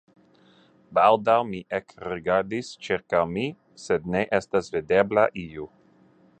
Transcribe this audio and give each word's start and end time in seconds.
Baldaŭ 0.97 1.35
mi 1.49 1.59
ekrigardis 1.79 2.71
ĉirkaŭ 2.87 3.21
mi, 3.37 3.45
sed 3.85 4.11
ne 4.17 4.27
estas 4.41 4.75
videbla 4.79 5.31
iu. 5.47 5.73